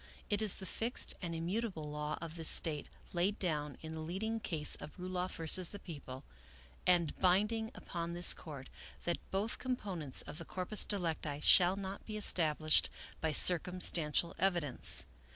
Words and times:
"It 0.31 0.41
is 0.41 0.55
the 0.55 0.65
fixed 0.65 1.13
and 1.21 1.35
immutable 1.35 1.83
law 1.87 2.17
of 2.19 2.35
this 2.35 2.49
State, 2.49 2.89
laid 3.13 3.37
down 3.37 3.77
in 3.83 3.93
the 3.93 3.99
leading 3.99 4.39
case 4.39 4.73
of 4.77 4.97
Ruloff 4.97 5.37
z>. 5.47 5.61
The 5.71 5.77
People, 5.77 6.23
and 6.87 7.13
bind 7.19 7.51
ing 7.51 7.69
upon 7.75 8.13
this 8.13 8.33
Court, 8.33 8.71
that 9.03 9.19
both 9.29 9.59
components 9.59 10.23
of 10.23 10.39
the 10.39 10.45
corpus 10.45 10.85
delicti 10.85 11.39
shall 11.43 11.75
not 11.75 12.03
be 12.07 12.17
established 12.17 12.89
by 13.21 13.31
circumstantial 13.31 14.33
evidence. 14.39 15.05